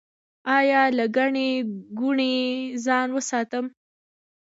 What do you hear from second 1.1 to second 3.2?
ګڼې ګوڼې ځان